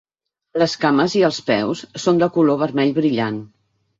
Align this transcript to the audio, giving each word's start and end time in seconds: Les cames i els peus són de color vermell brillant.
Les 0.61 0.71
cames 0.85 1.15
i 1.19 1.21
els 1.27 1.37
peus 1.49 1.83
són 2.05 2.21
de 2.23 2.31
color 2.39 2.59
vermell 2.65 2.97
brillant. 2.99 3.41